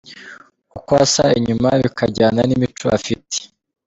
[0.77, 3.37] Uko asa inyuma bikajyana n’imico afite.